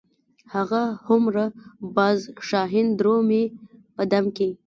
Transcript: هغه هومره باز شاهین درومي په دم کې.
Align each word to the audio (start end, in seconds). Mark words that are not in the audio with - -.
هغه 0.53 0.81
هومره 1.05 1.45
باز 1.97 2.19
شاهین 2.49 2.87
درومي 2.99 3.43
په 3.95 4.03
دم 4.11 4.25
کې. 4.37 4.49